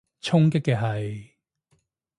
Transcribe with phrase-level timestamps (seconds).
[0.19, 1.33] 衝擊嘅係？